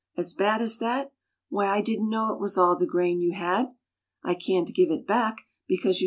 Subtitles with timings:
[0.17, 1.13] "As bad as that?
[1.49, 3.75] Why, I didn't know it was all the grain you had.
[4.23, 5.99] I can't give it back, because you